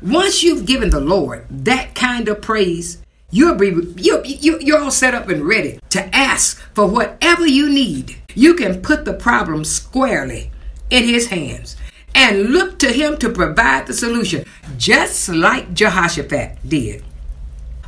Once 0.00 0.42
you've 0.42 0.64
given 0.64 0.90
the 0.90 1.00
Lord 1.00 1.44
that 1.50 1.94
kind 1.94 2.28
of 2.28 2.40
praise, 2.40 3.02
You'll 3.32 3.54
be 3.54 3.68
you, 3.96 4.58
you're 4.60 4.80
all 4.80 4.90
set 4.90 5.14
up 5.14 5.28
and 5.28 5.46
ready 5.46 5.78
to 5.90 6.14
ask 6.14 6.58
for 6.74 6.86
whatever 6.86 7.46
you 7.46 7.70
need. 7.70 8.19
You 8.34 8.54
can 8.54 8.82
put 8.82 9.04
the 9.04 9.14
problem 9.14 9.64
squarely 9.64 10.50
in 10.90 11.04
his 11.04 11.28
hands 11.28 11.76
and 12.14 12.50
look 12.50 12.78
to 12.80 12.92
him 12.92 13.16
to 13.18 13.30
provide 13.30 13.86
the 13.86 13.92
solution, 13.92 14.44
just 14.76 15.28
like 15.28 15.74
Jehoshaphat 15.74 16.58
did. 16.68 17.04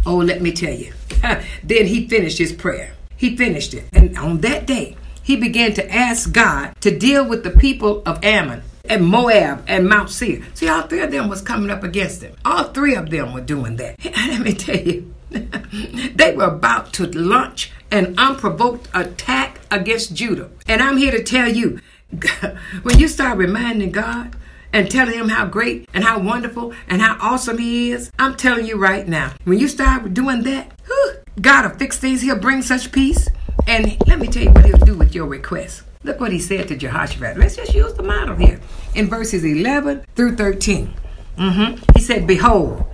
Oh, 0.04 0.16
let 0.16 0.42
me 0.42 0.52
tell 0.52 0.74
you. 0.74 0.92
then 1.62 1.86
he 1.86 2.08
finished 2.08 2.38
his 2.38 2.52
prayer. 2.52 2.94
he 3.16 3.36
finished 3.36 3.72
it. 3.74 3.84
And 3.92 4.18
on 4.18 4.40
that 4.40 4.66
day, 4.66 4.96
he 5.22 5.36
began 5.36 5.72
to 5.74 5.94
ask 5.94 6.32
God 6.32 6.74
to 6.80 6.96
deal 6.96 7.24
with 7.24 7.44
the 7.44 7.50
people 7.50 8.02
of 8.04 8.22
Ammon 8.24 8.62
and 8.84 9.06
Moab 9.06 9.64
and 9.68 9.88
Mount 9.88 10.10
Seir. 10.10 10.42
See, 10.54 10.68
all 10.68 10.82
three 10.82 11.02
of 11.02 11.12
them 11.12 11.28
was 11.28 11.40
coming 11.40 11.70
up 11.70 11.84
against 11.84 12.22
him. 12.22 12.34
All 12.44 12.64
three 12.64 12.96
of 12.96 13.10
them 13.10 13.32
were 13.32 13.40
doing 13.40 13.76
that. 13.76 13.96
Let 14.04 14.40
me 14.40 14.52
tell 14.54 14.76
you, 14.76 15.14
they 15.30 16.34
were 16.34 16.46
about 16.46 16.92
to 16.94 17.06
launch 17.06 17.70
an 17.92 18.14
unprovoked 18.18 18.88
attack 18.92 19.51
against 19.72 20.14
Judah. 20.14 20.50
And 20.68 20.82
I'm 20.82 20.96
here 20.96 21.10
to 21.10 21.22
tell 21.22 21.48
you, 21.48 21.80
when 22.82 22.98
you 22.98 23.08
start 23.08 23.38
reminding 23.38 23.90
God 23.90 24.36
and 24.72 24.90
telling 24.90 25.14
him 25.14 25.30
how 25.30 25.46
great 25.46 25.88
and 25.92 26.04
how 26.04 26.20
wonderful 26.20 26.72
and 26.86 27.00
how 27.00 27.16
awesome 27.20 27.58
he 27.58 27.90
is, 27.90 28.12
I'm 28.18 28.36
telling 28.36 28.66
you 28.66 28.76
right 28.76 29.08
now, 29.08 29.32
when 29.44 29.58
you 29.58 29.68
start 29.68 30.14
doing 30.14 30.42
that, 30.44 30.72
whew, 30.86 31.14
God 31.40 31.68
will 31.68 31.78
fix 31.78 31.98
things. 31.98 32.20
He'll 32.20 32.38
bring 32.38 32.62
such 32.62 32.92
peace. 32.92 33.28
And 33.66 33.96
let 34.06 34.18
me 34.18 34.26
tell 34.26 34.42
you 34.42 34.50
what 34.50 34.64
he'll 34.64 34.78
do 34.78 34.94
with 34.94 35.14
your 35.14 35.26
request. 35.26 35.82
Look 36.04 36.20
what 36.20 36.32
he 36.32 36.38
said 36.38 36.68
to 36.68 36.76
Jehoshaphat. 36.76 37.38
Let's 37.38 37.56
just 37.56 37.74
use 37.74 37.94
the 37.94 38.02
model 38.02 38.36
here 38.36 38.60
in 38.94 39.08
verses 39.08 39.44
11 39.44 40.04
through 40.16 40.36
13. 40.36 40.92
Mm-hmm. 41.38 41.82
He 41.94 42.00
said, 42.00 42.26
Behold, 42.26 42.84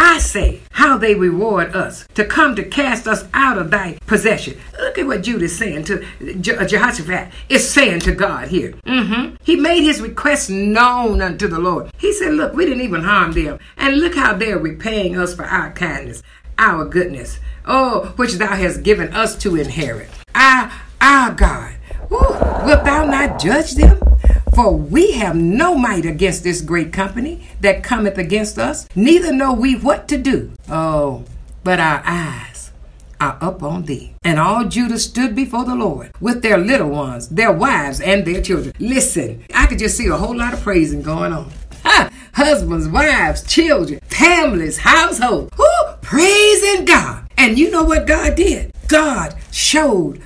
I 0.00 0.18
say 0.20 0.60
how 0.70 0.96
they 0.96 1.16
reward 1.16 1.74
us 1.74 2.06
to 2.14 2.24
come 2.24 2.54
to 2.54 2.62
cast 2.62 3.08
us 3.08 3.24
out 3.34 3.58
of 3.58 3.72
thy 3.72 3.98
possession. 4.06 4.56
Look 4.78 4.96
at 4.96 5.06
what 5.06 5.24
Judah 5.24 5.46
is 5.46 5.58
saying 5.58 5.84
to 5.84 6.06
Je- 6.40 6.54
uh, 6.54 6.64
Jehoshaphat. 6.64 7.32
Is 7.48 7.68
saying 7.68 8.00
to 8.00 8.12
God 8.12 8.46
here. 8.46 8.74
Mm-hmm. 8.86 9.34
He 9.42 9.56
made 9.56 9.82
his 9.82 10.00
request 10.00 10.50
known 10.50 11.20
unto 11.20 11.48
the 11.48 11.58
Lord. 11.58 11.90
He 11.98 12.12
said, 12.12 12.34
Look, 12.34 12.54
we 12.54 12.64
didn't 12.64 12.84
even 12.84 13.02
harm 13.02 13.32
them. 13.32 13.58
And 13.76 13.98
look 13.98 14.14
how 14.14 14.34
they're 14.34 14.58
repaying 14.58 15.18
us 15.18 15.34
for 15.34 15.44
our 15.44 15.72
kindness, 15.72 16.22
our 16.58 16.84
goodness. 16.84 17.40
Oh, 17.66 18.12
which 18.14 18.34
thou 18.34 18.54
hast 18.54 18.84
given 18.84 19.12
us 19.12 19.36
to 19.38 19.56
inherit. 19.56 20.08
Our, 20.32 20.70
our 21.00 21.32
God. 21.32 21.74
Ooh, 22.12 22.64
wilt 22.64 22.84
thou 22.84 23.04
not 23.04 23.40
judge 23.40 23.74
them? 23.74 24.07
For 24.58 24.72
we 24.72 25.12
have 25.12 25.36
no 25.36 25.76
might 25.76 26.04
against 26.04 26.42
this 26.42 26.62
great 26.62 26.92
company 26.92 27.46
that 27.60 27.84
cometh 27.84 28.18
against 28.18 28.58
us, 28.58 28.88
neither 28.96 29.32
know 29.32 29.52
we 29.52 29.76
what 29.76 30.08
to 30.08 30.18
do. 30.18 30.50
Oh, 30.68 31.22
but 31.62 31.78
our 31.78 32.02
eyes 32.04 32.72
are 33.20 33.38
up 33.40 33.62
on 33.62 33.84
thee. 33.84 34.14
And 34.24 34.40
all 34.40 34.64
Judah 34.64 34.98
stood 34.98 35.36
before 35.36 35.64
the 35.64 35.76
Lord 35.76 36.10
with 36.20 36.42
their 36.42 36.58
little 36.58 36.88
ones, 36.88 37.28
their 37.28 37.52
wives, 37.52 38.00
and 38.00 38.24
their 38.24 38.42
children. 38.42 38.74
Listen, 38.80 39.44
I 39.54 39.66
could 39.66 39.78
just 39.78 39.96
see 39.96 40.08
a 40.08 40.16
whole 40.16 40.36
lot 40.36 40.54
of 40.54 40.60
praising 40.60 41.02
going 41.02 41.32
on. 41.32 41.52
Ha! 41.84 42.10
Husbands, 42.32 42.88
wives, 42.88 43.44
children, 43.44 44.00
families, 44.08 44.78
household. 44.78 45.52
Whoo! 45.56 45.94
Praising 46.02 46.84
God. 46.84 47.28
And 47.36 47.56
you 47.56 47.70
know 47.70 47.84
what 47.84 48.08
God 48.08 48.34
did? 48.34 48.72
God 48.88 49.36
showed. 49.52 50.20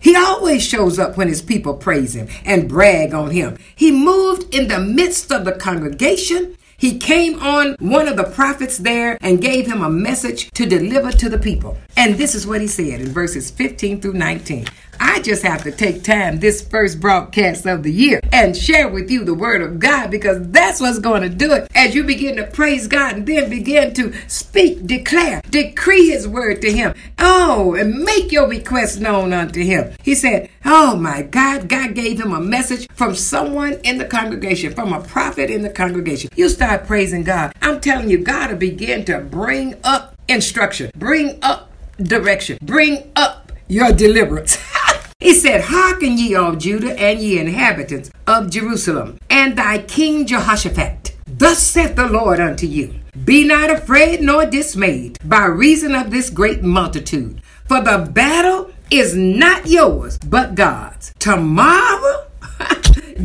He 0.00 0.16
always 0.16 0.62
shows 0.62 0.98
up 0.98 1.16
when 1.16 1.28
his 1.28 1.42
people 1.42 1.74
praise 1.74 2.14
him 2.14 2.28
and 2.44 2.68
brag 2.68 3.12
on 3.12 3.30
him. 3.30 3.58
He 3.76 3.92
moved 3.92 4.54
in 4.54 4.68
the 4.68 4.80
midst 4.80 5.30
of 5.30 5.44
the 5.44 5.52
congregation. 5.52 6.56
He 6.76 6.98
came 6.98 7.38
on 7.40 7.76
one 7.78 8.08
of 8.08 8.16
the 8.16 8.24
prophets 8.24 8.78
there 8.78 9.18
and 9.20 9.42
gave 9.42 9.66
him 9.66 9.82
a 9.82 9.90
message 9.90 10.50
to 10.52 10.64
deliver 10.64 11.12
to 11.12 11.28
the 11.28 11.38
people. 11.38 11.76
And 11.98 12.14
this 12.14 12.34
is 12.34 12.46
what 12.46 12.62
he 12.62 12.66
said 12.66 13.02
in 13.02 13.08
verses 13.08 13.50
15 13.50 14.00
through 14.00 14.14
19. 14.14 14.66
I 15.02 15.20
just 15.22 15.42
have 15.44 15.62
to 15.62 15.72
take 15.72 16.04
time 16.04 16.40
this 16.40 16.60
first 16.60 17.00
broadcast 17.00 17.64
of 17.64 17.82
the 17.82 17.90
year 17.90 18.20
and 18.32 18.54
share 18.54 18.86
with 18.86 19.10
you 19.10 19.24
the 19.24 19.32
word 19.32 19.62
of 19.62 19.78
God 19.78 20.10
because 20.10 20.46
that's 20.50 20.78
what's 20.78 20.98
going 20.98 21.22
to 21.22 21.30
do 21.30 21.52
it 21.54 21.68
as 21.74 21.94
you 21.94 22.04
begin 22.04 22.36
to 22.36 22.46
praise 22.46 22.86
God 22.86 23.16
and 23.16 23.26
then 23.26 23.48
begin 23.48 23.94
to 23.94 24.12
speak, 24.28 24.86
declare, 24.86 25.40
decree 25.48 26.08
his 26.10 26.28
word 26.28 26.60
to 26.60 26.70
him. 26.70 26.94
Oh, 27.18 27.74
and 27.74 28.04
make 28.04 28.30
your 28.30 28.46
request 28.46 29.00
known 29.00 29.32
unto 29.32 29.64
him. 29.64 29.94
He 30.02 30.14
said, 30.14 30.50
Oh 30.66 30.96
my 30.96 31.22
God, 31.22 31.68
God 31.70 31.94
gave 31.94 32.20
him 32.20 32.32
a 32.32 32.40
message 32.40 32.86
from 32.92 33.14
someone 33.14 33.80
in 33.82 33.96
the 33.96 34.04
congregation, 34.04 34.74
from 34.74 34.92
a 34.92 35.00
prophet 35.00 35.50
in 35.50 35.62
the 35.62 35.70
congregation. 35.70 36.28
You 36.36 36.50
start 36.50 36.86
praising 36.86 37.24
God. 37.24 37.54
I'm 37.62 37.80
telling 37.80 38.10
you, 38.10 38.18
God 38.18 38.50
will 38.50 38.58
begin 38.58 39.06
to 39.06 39.20
bring 39.20 39.76
up 39.82 40.14
instruction, 40.28 40.90
bring 40.94 41.38
up 41.40 41.70
direction, 42.02 42.58
bring 42.60 43.10
up 43.16 43.50
your 43.66 43.92
deliverance. 43.92 44.58
He 45.20 45.34
said, 45.34 45.60
Hearken 45.60 46.16
ye 46.16 46.34
all 46.34 46.56
Judah 46.56 46.98
and 46.98 47.20
ye 47.20 47.38
inhabitants 47.38 48.10
of 48.26 48.50
Jerusalem, 48.50 49.18
and 49.28 49.56
thy 49.56 49.78
king 49.78 50.26
Jehoshaphat. 50.26 51.14
Thus 51.26 51.62
saith 51.62 51.94
the 51.94 52.08
Lord 52.08 52.40
unto 52.40 52.66
you 52.66 52.94
Be 53.24 53.44
not 53.44 53.70
afraid 53.70 54.22
nor 54.22 54.46
dismayed 54.46 55.18
by 55.22 55.44
reason 55.44 55.94
of 55.94 56.10
this 56.10 56.30
great 56.30 56.62
multitude, 56.62 57.42
for 57.66 57.82
the 57.82 58.10
battle 58.12 58.70
is 58.90 59.14
not 59.14 59.66
yours, 59.66 60.18
but 60.18 60.54
God's. 60.54 61.12
Tomorrow 61.18 62.29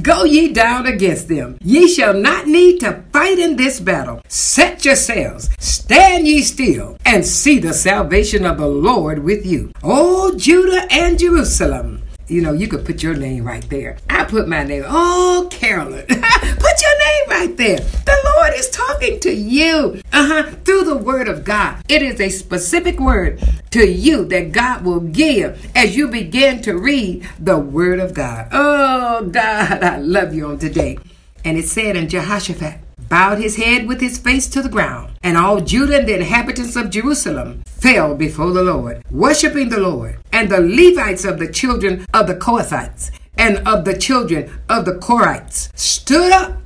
Go 0.01 0.23
ye 0.23 0.51
down 0.51 0.87
against 0.87 1.27
them. 1.27 1.57
Ye 1.63 1.87
shall 1.87 2.13
not 2.13 2.47
need 2.47 2.79
to 2.79 3.03
fight 3.13 3.39
in 3.39 3.55
this 3.55 3.79
battle. 3.79 4.21
Set 4.27 4.83
yourselves, 4.83 5.49
stand 5.59 6.27
ye 6.27 6.41
still, 6.41 6.97
and 7.05 7.25
see 7.25 7.59
the 7.59 7.73
salvation 7.73 8.45
of 8.45 8.57
the 8.57 8.67
Lord 8.67 9.23
with 9.23 9.45
you. 9.45 9.71
O 9.83 10.35
Judah 10.35 10.87
and 10.91 11.19
Jerusalem. 11.19 12.01
You 12.27 12.41
know, 12.41 12.53
you 12.53 12.67
could 12.67 12.85
put 12.85 13.03
your 13.03 13.13
name 13.13 13.43
right 13.43 13.67
there. 13.69 13.97
I 14.09 14.23
put 14.23 14.47
my 14.47 14.63
name. 14.63 14.83
Oh, 14.87 15.47
Carolyn. 15.51 16.05
put 16.07 16.17
your 16.17 16.19
name 16.19 17.29
right 17.29 17.53
there. 17.55 17.77
The 17.77 18.33
Lord 18.35 18.53
is 18.55 18.67
talking 18.71 19.19
to 19.19 19.31
you. 19.31 20.01
Uh-huh. 20.11 20.51
Through 20.65 20.85
the 20.85 20.97
word 20.97 21.27
of 21.27 21.43
God. 21.43 21.83
It 21.87 22.01
is 22.01 22.19
a 22.19 22.29
specific 22.29 22.99
word 22.99 23.43
to 23.69 23.87
you 23.87 24.25
that 24.25 24.51
God 24.51 24.83
will 24.83 25.01
give 25.01 25.69
as 25.75 25.95
you 25.95 26.07
begin 26.07 26.63
to 26.63 26.75
read 26.75 27.29
the 27.39 27.59
word 27.59 27.99
of 27.99 28.15
God. 28.15 28.47
Oh, 28.51 29.27
God, 29.27 29.83
I 29.83 29.97
love 29.99 30.33
you 30.33 30.47
on 30.47 30.57
today. 30.57 30.97
And 31.43 31.59
it 31.59 31.67
said 31.67 31.95
in 31.95 32.09
Jehoshaphat, 32.09 32.79
bowed 33.07 33.37
his 33.37 33.57
head 33.57 33.87
with 33.87 34.01
his 34.01 34.17
face 34.17 34.47
to 34.47 34.63
the 34.63 34.69
ground, 34.69 35.13
and 35.21 35.37
all 35.37 35.61
Judah 35.61 35.99
and 35.99 36.07
the 36.07 36.15
inhabitants 36.15 36.75
of 36.75 36.89
Jerusalem 36.89 37.61
fell 37.85 38.15
before 38.15 38.49
the 38.49 38.63
Lord, 38.63 39.03
worshiping 39.11 39.69
the 39.69 39.79
Lord. 39.79 40.17
And 40.33 40.49
the 40.49 40.59
Levites 40.59 41.23
of 41.23 41.37
the 41.37 41.47
children 41.47 42.03
of 42.15 42.25
the 42.25 42.33
Kohathites 42.33 43.11
and 43.37 43.57
of 43.67 43.85
the 43.85 43.95
children 43.95 44.51
of 44.67 44.85
the 44.85 44.93
Korhites 44.93 45.69
stood 45.77 46.31
up 46.31 46.57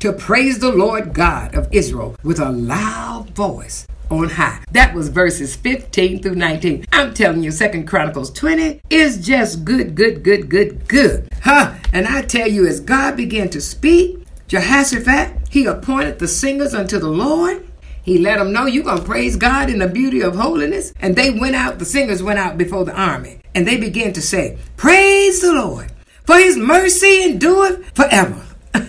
to 0.00 0.12
praise 0.12 0.58
the 0.58 0.70
Lord 0.70 1.14
God 1.14 1.54
of 1.54 1.68
Israel 1.72 2.16
with 2.22 2.38
a 2.38 2.50
loud 2.50 3.30
voice 3.30 3.86
on 4.10 4.28
high. 4.28 4.62
That 4.72 4.94
was 4.94 5.08
verses 5.08 5.56
15 5.56 6.22
through 6.22 6.34
19. 6.34 6.84
I'm 6.92 7.14
telling 7.14 7.42
you, 7.42 7.50
Second 7.50 7.86
Chronicles 7.86 8.30
20 8.32 8.82
is 8.90 9.26
just 9.26 9.64
good, 9.64 9.94
good, 9.94 10.22
good, 10.22 10.50
good, 10.50 10.86
good. 10.86 11.30
Huh? 11.44 11.76
And 11.94 12.06
I 12.06 12.20
tell 12.20 12.46
you, 12.46 12.66
as 12.66 12.80
God 12.80 13.16
began 13.16 13.48
to 13.50 13.60
speak, 13.62 14.18
Jehoshaphat, 14.48 15.48
he 15.48 15.64
appointed 15.64 16.18
the 16.18 16.28
singers 16.28 16.74
unto 16.74 16.98
the 16.98 17.08
Lord. 17.08 17.67
He 18.08 18.16
let 18.16 18.38
them 18.38 18.54
know 18.54 18.64
you're 18.64 18.84
going 18.84 19.00
to 19.00 19.04
praise 19.04 19.36
God 19.36 19.68
in 19.68 19.80
the 19.80 19.86
beauty 19.86 20.22
of 20.22 20.34
holiness. 20.34 20.94
And 20.98 21.14
they 21.14 21.28
went 21.28 21.54
out, 21.54 21.78
the 21.78 21.84
singers 21.84 22.22
went 22.22 22.38
out 22.38 22.56
before 22.56 22.86
the 22.86 22.98
army. 22.98 23.40
And 23.54 23.68
they 23.68 23.76
began 23.76 24.14
to 24.14 24.22
say, 24.22 24.56
Praise 24.78 25.42
the 25.42 25.52
Lord, 25.52 25.92
for 26.24 26.38
his 26.38 26.56
mercy 26.56 27.24
endureth 27.24 27.94
forever. 27.94 28.42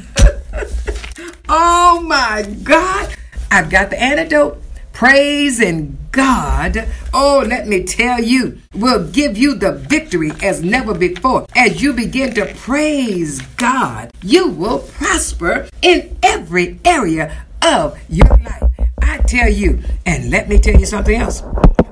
oh 1.50 2.00
my 2.00 2.44
God. 2.64 3.14
I've 3.52 3.70
got 3.70 3.90
the 3.90 4.02
antidote. 4.02 4.64
Praising 4.94 5.98
God, 6.12 6.88
oh, 7.14 7.44
let 7.46 7.68
me 7.68 7.84
tell 7.84 8.24
you, 8.24 8.60
will 8.74 9.06
give 9.06 9.38
you 9.38 9.56
the 9.56 9.74
victory 9.74 10.32
as 10.42 10.64
never 10.64 10.94
before. 10.94 11.46
As 11.58 11.82
you 11.82 11.92
begin 11.92 12.34
to 12.36 12.54
praise 12.56 13.42
God, 13.58 14.12
you 14.22 14.48
will 14.48 14.80
prosper 14.80 15.68
in 15.82 16.18
every 16.24 16.80
area 16.86 17.46
of 17.62 18.00
your 18.10 18.28
life. 18.28 18.69
I 19.10 19.18
tell 19.18 19.50
you, 19.50 19.82
and 20.06 20.30
let 20.30 20.48
me 20.48 20.60
tell 20.60 20.80
you 20.80 20.86
something 20.86 21.16
else. 21.16 21.42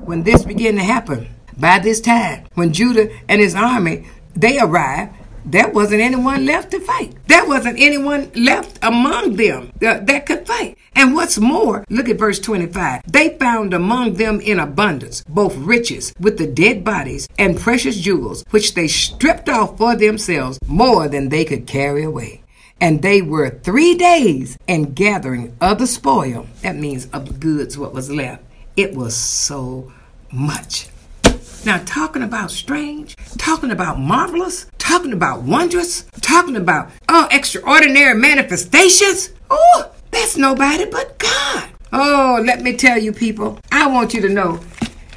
When 0.05 0.21
this 0.21 0.43
began 0.43 0.75
to 0.75 0.83
happen, 0.83 1.27
by 1.57 1.79
this 1.79 1.99
time, 1.99 2.45
when 2.53 2.71
Judah 2.71 3.09
and 3.27 3.41
his 3.41 3.55
army 3.55 4.05
they 4.35 4.59
arrived, 4.59 5.15
there 5.43 5.67
wasn't 5.67 6.01
anyone 6.01 6.45
left 6.45 6.69
to 6.71 6.79
fight. 6.79 7.15
There 7.25 7.43
wasn't 7.47 7.79
anyone 7.79 8.29
left 8.35 8.77
among 8.83 9.35
them 9.35 9.71
that, 9.79 10.05
that, 10.05 10.27
could 10.27 10.45
fight. 10.45 10.77
And 10.93 11.15
what's 11.15 11.39
more, 11.39 11.83
look 11.89 12.07
at 12.07 12.19
verse 12.19 12.39
25. 12.39 13.01
They 13.11 13.35
found 13.39 13.73
among 13.73 14.13
them 14.13 14.39
in 14.39 14.59
abundance 14.59 15.23
both 15.27 15.55
riches 15.55 16.13
with 16.19 16.37
the 16.37 16.45
dead 16.45 16.83
bodies 16.83 17.27
and 17.39 17.57
precious 17.57 17.97
jewels, 17.99 18.43
which 18.51 18.75
they 18.75 18.87
stripped 18.87 19.49
off 19.49 19.79
for 19.79 19.95
themselves 19.95 20.59
more 20.67 21.07
than 21.07 21.29
they 21.29 21.45
could 21.45 21.65
carry 21.65 22.03
away. 22.03 22.43
And 22.79 23.01
they 23.01 23.21
were 23.21 23.49
three 23.49 23.95
days 23.95 24.57
in 24.67 24.93
gathering 24.93 25.55
of 25.59 25.79
the 25.79 25.87
spoil. 25.87 26.47
That 26.61 26.75
means 26.75 27.07
of 27.07 27.27
the 27.27 27.33
goods, 27.33 27.77
what 27.77 27.93
was 27.93 28.11
left. 28.11 28.43
It 28.75 28.95
was 28.95 29.15
so 29.15 29.91
much. 30.31 30.89
Now, 31.65 31.81
talking 31.85 32.21
about 32.21 32.51
strange, 32.51 33.15
talking 33.37 33.71
about 33.71 33.99
marvelous, 33.99 34.67
talking 34.77 35.11
about 35.11 35.41
wondrous, 35.41 36.03
talking 36.21 36.55
about 36.55 36.91
oh, 37.09 37.27
extraordinary 37.31 38.13
manifestations. 38.13 39.31
Oh, 39.49 39.91
that's 40.11 40.37
nobody 40.37 40.85
but 40.85 41.17
God. 41.17 41.69
Oh, 41.91 42.41
let 42.45 42.61
me 42.61 42.77
tell 42.77 42.97
you, 42.97 43.11
people, 43.11 43.59
I 43.71 43.87
want 43.87 44.13
you 44.13 44.21
to 44.21 44.29
know 44.29 44.59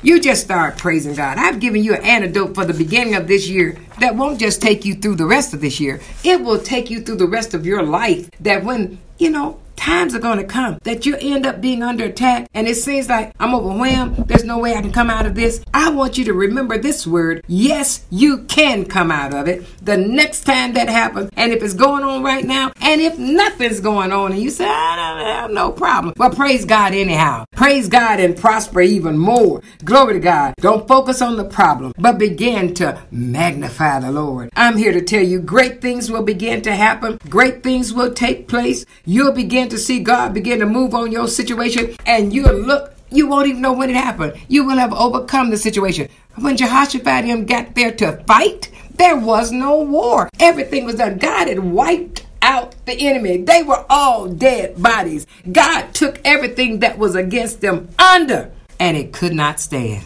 You 0.03 0.19
just 0.19 0.43
start 0.43 0.79
praising 0.79 1.15
God. 1.15 1.37
I've 1.37 1.61
given 1.61 1.85
you 1.85 1.93
an 1.95 2.03
antidote 2.03 2.55
for 2.55 2.65
the 2.65 2.73
beginning 2.73 3.17
of 3.17 3.29
this 3.29 3.47
year 3.49 3.77
that 3.99 4.17
won't 4.17 4.41
just 4.41 4.63
take 4.63 4.87
you 4.87 4.95
through 4.95 5.17
the 5.17 5.27
rest 5.27 5.53
of 5.53 5.61
this 5.61 5.79
year. 5.79 6.01
It 6.25 6.41
will 6.41 6.59
take 6.59 6.89
you 6.89 7.03
through 7.03 7.17
the 7.17 7.27
rest 7.27 7.53
of 7.53 7.67
your 7.67 7.83
life. 7.83 8.31
That 8.41 8.65
when, 8.65 8.99
you 9.19 9.29
know, 9.29 9.61
times 9.81 10.15
are 10.15 10.21
going 10.21 10.39
to 10.39 10.45
come 10.45 10.79
that 10.83 11.07
you 11.07 11.17
end 11.21 11.47
up 11.47 11.61
being 11.61 11.83
under 11.83 12.05
attack 12.05 12.49
and 12.53 12.69
it 12.69 12.77
seems 12.77 13.09
like 13.09 13.33
I'm 13.41 13.55
overwhelmed. 13.55 14.29
There's 14.29 14.45
no 14.45 14.59
way 14.59 14.75
I 14.75 14.83
can 14.83 14.93
come 14.93 15.09
out 15.09 15.25
of 15.25 15.35
this. 15.35 15.65
I 15.73 15.91
want 15.91 16.19
you 16.19 16.25
to 16.27 16.35
remember 16.35 16.77
this 16.77 17.07
word. 17.07 17.43
Yes, 17.49 18.05
you 18.11 18.43
can 18.45 18.85
come 18.85 19.11
out 19.11 19.33
of 19.33 19.49
it 19.49 19.65
the 19.83 19.97
next 19.97 20.45
time 20.45 20.75
that 20.75 20.89
happens. 20.89 21.31
And 21.37 21.53
if 21.53 21.63
it's 21.63 21.75
going 21.75 22.05
on 22.05 22.23
right 22.23 22.45
now, 22.45 22.73
and 22.83 23.01
if 23.01 23.19
nothing's 23.19 23.81
going 23.81 24.13
on 24.13 24.33
and 24.33 24.41
you 24.43 24.51
say, 24.51 24.67
I 24.67 24.97
don't 24.97 25.27
have 25.27 25.51
no 25.51 25.73
problem, 25.73 26.13
well, 26.19 26.31
praise 26.31 26.67
God 26.67 26.93
anyhow. 26.93 27.45
Praise 27.53 27.89
God 27.89 28.21
and 28.21 28.37
prosper 28.37 28.83
even 28.83 29.17
more. 29.17 29.63
Glory 29.85 30.15
to 30.15 30.21
God. 30.21 30.55
Don't 30.59 30.87
focus 30.87 31.23
on 31.23 31.37
the 31.37 31.45
problem, 31.45 31.95
but 31.99 32.19
begin 32.19 32.75
to 32.75 33.01
magnify 33.11 34.01
the 34.01 34.13
Lord. 34.13 34.51
I'm 34.55 34.77
here 34.77 34.93
to 34.93 35.01
tell 35.01 35.23
you 35.23 35.41
great 35.41 35.81
things 35.81 36.11
will 36.11 36.23
begin 36.23 36.61
to 36.63 36.75
happen. 36.75 37.19
Great 37.31 37.63
things 37.63 37.95
will 37.95 38.13
take 38.13 38.47
place. 38.47 38.85
You'll 39.07 39.33
begin 39.33 39.70
to 39.71 39.79
see 39.79 40.01
God 40.01 40.35
begin 40.35 40.61
to 40.61 40.67
move 40.67 40.95
on 40.95 41.13
your 41.13 41.29
situation 41.29 41.97
and 42.07 42.33
you'll 42.33 42.55
look 42.55 42.95
you 43.13 43.27
won't 43.27 43.49
even 43.49 43.61
know 43.61 43.73
when 43.73 43.91
it 43.91 43.97
happened. 43.97 44.35
You 44.47 44.65
will 44.65 44.77
have 44.77 44.93
overcome 44.93 45.51
the 45.51 45.57
situation. 45.57 46.09
When 46.37 46.57
Jehoshaphat 46.57 47.25
him 47.25 47.45
got 47.45 47.75
there 47.75 47.91
to 47.93 48.23
fight, 48.25 48.71
there 48.95 49.17
was 49.17 49.51
no 49.51 49.81
war. 49.81 50.29
Everything 50.39 50.85
was 50.85 50.95
done. 50.95 51.19
God 51.19 51.49
had 51.49 51.59
wiped 51.59 52.27
out 52.43 52.75
the 52.87 53.09
enemy. 53.09 53.39
They 53.39 53.63
were 53.63 53.85
all 53.91 54.29
dead 54.29 54.81
bodies. 54.81 55.27
God 55.51 55.93
took 55.93 56.21
everything 56.25 56.81
that 56.81 56.99
was 56.99 57.15
against 57.15 57.61
them 57.61 57.89
under, 57.99 58.53
and 58.79 58.97
it 58.97 59.13
could 59.13 59.35
not 59.35 59.59
stand. 59.59 60.05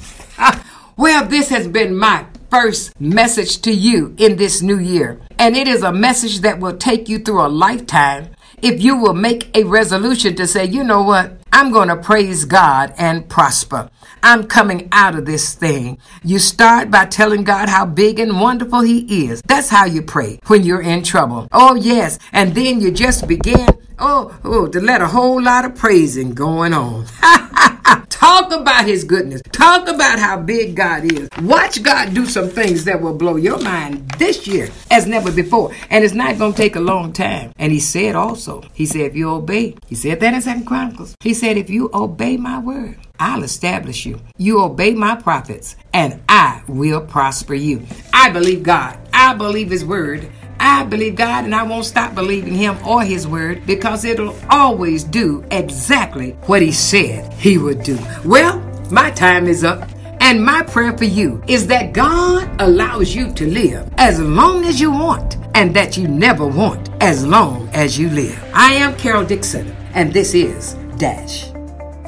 well, 0.97 1.27
this 1.27 1.51
has 1.51 1.69
been 1.69 1.97
my 1.97 2.27
first 2.51 2.99
message 3.01 3.61
to 3.63 3.73
you 3.73 4.15
in 4.17 4.37
this 4.37 4.63
new 4.63 4.79
year. 4.79 5.21
And 5.39 5.57
it 5.57 5.69
is 5.69 5.83
a 5.83 5.93
message 5.93 6.41
that 6.41 6.61
will 6.61 6.77
take 6.77 7.09
you 7.09 7.19
through 7.19 7.45
a 7.45 7.49
lifetime 7.49 8.34
if 8.65 8.83
you 8.83 8.97
will 8.97 9.13
make 9.13 9.55
a 9.55 9.63
resolution 9.65 10.35
to 10.37 10.47
say, 10.47 10.65
you 10.65 10.83
know 10.83 11.03
what? 11.03 11.37
I'm 11.53 11.71
going 11.71 11.89
to 11.89 11.97
praise 11.97 12.47
God 12.47 12.95
and 12.97 13.29
prosper. 13.29 13.91
I'm 14.23 14.45
coming 14.47 14.89
out 14.91 15.15
of 15.15 15.27
this 15.27 15.55
thing. 15.55 15.99
You 16.23 16.39
start 16.39 16.91
by 16.91 17.05
telling 17.05 17.45
God 17.45 17.69
how 17.69 17.85
big 17.85 18.19
and 18.19 18.41
wonderful 18.41 18.81
He 18.81 19.27
is. 19.27 19.43
That's 19.43 19.69
how 19.69 19.85
you 19.85 20.01
pray 20.01 20.41
when 20.47 20.63
you're 20.63 20.81
in 20.81 21.03
trouble. 21.03 21.47
Oh, 21.53 21.75
yes. 21.75 22.19
And 22.33 22.55
then 22.55 22.81
you 22.81 22.91
just 22.91 23.29
begin, 23.29 23.69
oh, 23.99 24.35
oh, 24.45 24.67
to 24.69 24.81
let 24.81 25.03
a 25.03 25.09
whole 25.09 25.43
lot 25.43 25.67
of 25.67 25.75
praising 25.75 26.33
going 26.33 26.73
on. 26.73 27.05
Talk 28.09 28.53
about 28.53 28.87
his 28.87 29.05
goodness. 29.05 29.43
Talk 29.53 29.89
about 29.89 30.19
how 30.19 30.41
big 30.41 30.75
God 30.75 31.05
is. 31.05 31.29
Watch 31.43 31.83
God 31.83 32.15
do 32.15 32.27
some 32.27 32.49
things 32.49 32.85
that 32.85 33.01
will 33.01 33.15
blow 33.15 33.37
your 33.37 33.61
mind 33.61 34.09
this 34.19 34.47
year 34.47 34.69
as 34.91 35.07
never 35.07 35.31
before. 35.31 35.73
And 35.91 36.05
it's 36.05 36.15
not 36.15 36.39
going 36.39 36.53
to 36.53 36.57
take 36.57 36.77
a 36.77 36.81
long 36.81 37.13
time. 37.13 37.53
And 37.59 37.73
he 37.73 37.81
said 37.81 38.15
also, 38.15 38.63
he 38.73 38.87
said, 38.87 39.03
if 39.03 39.17
you 39.17 39.31
obey, 39.31 39.77
he 39.87 39.95
said 39.95 40.21
that 40.21 40.35
in 40.35 40.41
Second 40.41 40.67
Chronicles. 40.67 41.15
He 41.21 41.35
said, 41.35 41.57
if 41.57 41.69
you 41.69 41.91
obey 41.93 42.37
my 42.37 42.59
word, 42.59 42.99
I'll 43.19 43.45
establish 43.45 44.07
you. 44.07 44.21
You 44.39 44.61
obey 44.61 44.95
my 44.95 45.15
prophets, 45.15 45.77
and 45.93 46.21
I 46.29 46.63
will 46.67 47.01
prosper 47.01 47.55
you. 47.55 47.87
I 48.13 48.31
believe 48.31 48.63
God. 48.63 48.99
I 49.13 49.35
believe 49.35 49.71
his 49.71 49.85
word. 49.85 50.29
I 50.65 50.83
believe 50.83 51.17
God 51.17 51.45
and 51.45 51.55
I 51.55 51.63
won't 51.63 51.85
stop 51.85 52.15
believing 52.15 52.55
Him 52.55 52.79
or 52.87 53.03
His 53.03 53.27
Word 53.29 53.67
because 53.67 54.07
it'll 54.07 54.35
always 54.49 55.05
do 55.05 55.45
exactly 55.51 56.31
what 56.47 56.63
He 56.63 56.73
said 56.73 57.31
He 57.35 57.59
would 57.59 57.83
do. 57.83 57.99
Well, 58.25 58.61
my 58.91 59.11
time 59.11 59.47
is 59.47 59.63
up. 59.63 59.89
And 60.21 60.43
my 60.43 60.63
prayer 60.63 60.97
for 60.97 61.05
you 61.05 61.43
is 61.47 61.67
that 61.67 61.93
God 61.93 62.49
allows 62.59 63.15
you 63.15 63.31
to 63.35 63.47
live 63.47 63.93
as 63.99 64.19
long 64.19 64.65
as 64.65 64.81
you 64.81 64.91
want 64.91 65.37
and 65.55 65.77
that 65.77 65.99
you 65.99 66.09
never 66.09 66.47
want 66.47 66.89
as 67.03 67.27
long 67.27 67.69
as 67.75 67.99
you 67.99 68.09
live. 68.09 68.43
I 68.55 68.73
am 68.73 68.97
Carol 68.97 69.27
Dixon, 69.27 69.77
and 69.93 70.15
this 70.15 70.33
is 70.33 70.75
Dash. 70.97 71.51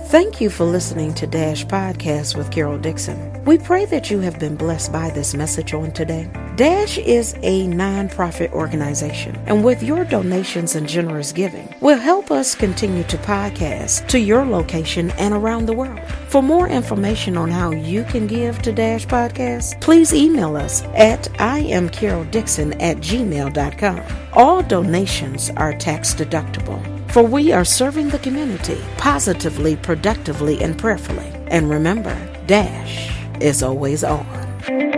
Thank 0.07 0.41
you 0.41 0.49
for 0.49 0.65
listening 0.65 1.13
to 1.15 1.27
Dash 1.27 1.67
Podcast 1.67 2.39
with 2.39 2.51
Carol 2.51 2.79
Dixon. 2.79 3.36
We 3.47 3.59
pray 3.59 3.85
that 3.85 4.11
you 4.11 4.19
have 4.23 4.41
been 4.41 4.57
blessed 4.57 4.91
by 4.91 5.11
this 5.11 5.33
message 5.33 5.73
on 5.73 5.93
today. 5.93 6.29
Dash 6.57 6.99
is 6.99 7.35
a 7.45 7.69
nonprofit 7.69 8.51
organization, 8.51 9.37
and 9.47 9.63
with 9.63 9.85
your 9.85 10.05
donations 10.05 10.75
and 10.75 10.89
generous 10.89 11.31
giving, 11.31 11.73
will 11.81 11.97
help 11.97 12.33
us 12.33 12.57
continue 12.57 13.05
to 13.05 13.17
podcast 13.19 14.09
to 14.09 14.19
your 14.19 14.45
location 14.45 15.13
and 15.13 15.33
around 15.33 15.67
the 15.67 15.75
world. 15.75 16.01
For 16.27 16.43
more 16.43 16.69
information 16.69 17.37
on 17.37 17.49
how 17.49 17.71
you 17.71 18.03
can 18.03 18.27
give 18.27 18.61
to 18.63 18.73
Dash 18.73 19.07
Podcast, 19.07 19.81
please 19.81 20.13
email 20.13 20.57
us 20.57 20.83
at 20.97 21.23
iamcaroldixon 21.35 22.83
at 22.83 22.97
gmail.com. 22.97 24.03
All 24.33 24.61
donations 24.65 25.51
are 25.51 25.73
tax 25.73 26.17
deductible 26.17 26.83
for 27.13 27.23
we 27.23 27.53
are 27.53 27.65
serving 27.65 28.09
the 28.09 28.19
community 28.19 28.79
positively, 28.99 29.77
productively, 29.77 30.61
and 30.63 30.77
prayerfully. 30.77 31.33
And 31.47 31.71
remember, 31.71 32.15
Dash 32.47 33.16
is 33.41 33.63
always 33.63 34.05
on. 34.05 34.96